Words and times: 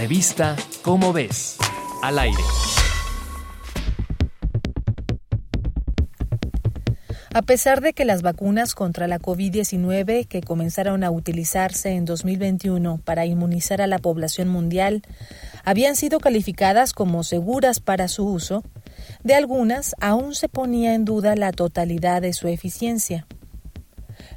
Revista 0.00 0.56
Cómo 0.80 1.12
ves. 1.12 1.58
Al 2.00 2.18
aire. 2.18 2.42
A 7.34 7.42
pesar 7.42 7.82
de 7.82 7.92
que 7.92 8.06
las 8.06 8.22
vacunas 8.22 8.74
contra 8.74 9.06
la 9.08 9.18
COVID-19 9.18 10.26
que 10.26 10.40
comenzaron 10.40 11.04
a 11.04 11.10
utilizarse 11.10 11.90
en 11.90 12.06
2021 12.06 12.96
para 13.04 13.26
inmunizar 13.26 13.82
a 13.82 13.86
la 13.86 13.98
población 13.98 14.48
mundial 14.48 15.02
habían 15.66 15.96
sido 15.96 16.18
calificadas 16.18 16.94
como 16.94 17.22
seguras 17.22 17.80
para 17.80 18.08
su 18.08 18.24
uso, 18.24 18.64
de 19.22 19.34
algunas 19.34 19.94
aún 20.00 20.34
se 20.34 20.48
ponía 20.48 20.94
en 20.94 21.04
duda 21.04 21.36
la 21.36 21.52
totalidad 21.52 22.22
de 22.22 22.32
su 22.32 22.48
eficiencia. 22.48 23.26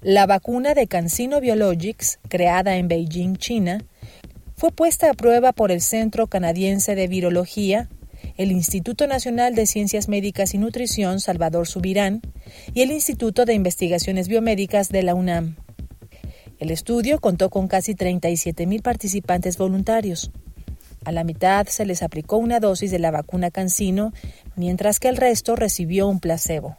La 0.00 0.24
vacuna 0.24 0.72
de 0.72 0.86
CanSino 0.86 1.38
Biologics, 1.38 2.18
creada 2.30 2.76
en 2.76 2.88
Beijing, 2.88 3.36
China, 3.36 3.84
fue 4.60 4.72
puesta 4.72 5.08
a 5.08 5.14
prueba 5.14 5.54
por 5.54 5.72
el 5.72 5.80
Centro 5.80 6.26
Canadiense 6.26 6.94
de 6.94 7.08
Virología, 7.08 7.88
el 8.36 8.52
Instituto 8.52 9.06
Nacional 9.06 9.54
de 9.54 9.64
Ciencias 9.64 10.06
Médicas 10.06 10.52
y 10.52 10.58
Nutrición 10.58 11.20
Salvador 11.20 11.66
Subirán 11.66 12.20
y 12.74 12.82
el 12.82 12.90
Instituto 12.90 13.46
de 13.46 13.54
Investigaciones 13.54 14.28
Biomédicas 14.28 14.90
de 14.90 15.02
la 15.02 15.14
UNAM. 15.14 15.56
El 16.58 16.70
estudio 16.70 17.20
contó 17.20 17.48
con 17.48 17.68
casi 17.68 17.94
37.000 17.94 18.82
participantes 18.82 19.56
voluntarios. 19.56 20.30
A 21.06 21.12
la 21.12 21.24
mitad 21.24 21.66
se 21.66 21.86
les 21.86 22.02
aplicó 22.02 22.36
una 22.36 22.60
dosis 22.60 22.90
de 22.90 22.98
la 22.98 23.10
vacuna 23.10 23.50
Cancino, 23.50 24.12
mientras 24.56 25.00
que 25.00 25.08
el 25.08 25.16
resto 25.16 25.56
recibió 25.56 26.06
un 26.06 26.20
placebo. 26.20 26.76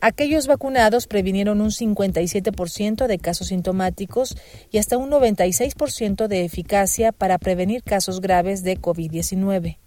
Aquellos 0.00 0.46
vacunados 0.46 1.08
previnieron 1.08 1.60
un 1.60 1.70
57% 1.70 3.06
de 3.06 3.18
casos 3.18 3.48
sintomáticos 3.48 4.36
y 4.70 4.78
hasta 4.78 4.96
un 4.96 5.10
96% 5.10 6.28
de 6.28 6.44
eficacia 6.44 7.10
para 7.10 7.38
prevenir 7.38 7.82
casos 7.82 8.20
graves 8.20 8.62
de 8.62 8.78
COVID-19. 8.80 9.78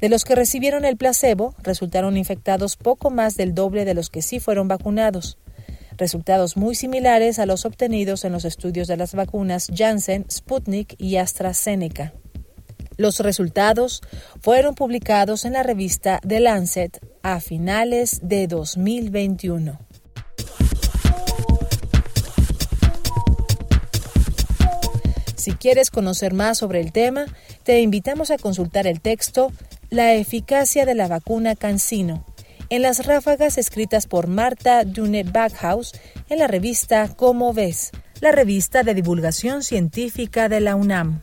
De 0.00 0.08
los 0.08 0.24
que 0.24 0.34
recibieron 0.34 0.86
el 0.86 0.96
placebo, 0.96 1.54
resultaron 1.62 2.16
infectados 2.16 2.76
poco 2.76 3.10
más 3.10 3.36
del 3.36 3.54
doble 3.54 3.84
de 3.84 3.94
los 3.94 4.08
que 4.08 4.22
sí 4.22 4.40
fueron 4.40 4.68
vacunados, 4.68 5.38
resultados 5.98 6.56
muy 6.56 6.74
similares 6.74 7.38
a 7.38 7.46
los 7.46 7.66
obtenidos 7.66 8.24
en 8.24 8.32
los 8.32 8.44
estudios 8.46 8.88
de 8.88 8.96
las 8.96 9.14
vacunas 9.14 9.68
Janssen, 9.74 10.26
Sputnik 10.30 10.94
y 10.98 11.16
AstraZeneca. 11.16 12.14
Los 12.96 13.20
resultados 13.20 14.02
fueron 14.40 14.74
publicados 14.74 15.44
en 15.44 15.52
la 15.52 15.62
revista 15.62 16.20
The 16.26 16.40
Lancet 16.40 16.98
a 17.22 17.40
finales 17.40 18.20
de 18.22 18.46
2021. 18.46 19.78
Si 25.36 25.52
quieres 25.52 25.90
conocer 25.90 26.34
más 26.34 26.58
sobre 26.58 26.80
el 26.80 26.92
tema, 26.92 27.26
te 27.62 27.80
invitamos 27.80 28.30
a 28.30 28.38
consultar 28.38 28.86
el 28.86 29.00
texto 29.00 29.52
La 29.90 30.14
eficacia 30.14 30.84
de 30.84 30.94
la 30.94 31.06
vacuna 31.06 31.54
Cancino 31.54 32.24
en 32.68 32.82
las 32.82 33.06
ráfagas 33.06 33.58
escritas 33.58 34.06
por 34.06 34.26
Marta 34.26 34.84
Dune 34.84 35.22
Backhaus 35.24 35.92
en 36.28 36.38
la 36.38 36.46
revista 36.46 37.08
Cómo 37.14 37.52
ves, 37.52 37.92
la 38.20 38.32
revista 38.32 38.82
de 38.82 38.94
divulgación 38.94 39.62
científica 39.62 40.48
de 40.48 40.60
la 40.60 40.74
UNAM. 40.74 41.22